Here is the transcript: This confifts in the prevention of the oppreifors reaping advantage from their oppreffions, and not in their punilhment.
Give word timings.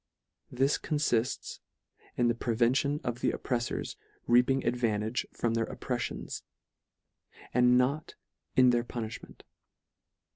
This 0.51 0.79
confifts 0.79 1.59
in 2.17 2.27
the 2.27 2.33
prevention 2.33 2.99
of 3.03 3.19
the 3.19 3.29
oppreifors 3.33 3.97
reaping 4.25 4.65
advantage 4.65 5.27
from 5.31 5.53
their 5.53 5.67
oppreffions, 5.67 6.41
and 7.53 7.77
not 7.77 8.15
in 8.55 8.71
their 8.71 8.83
punilhment. 8.83 9.43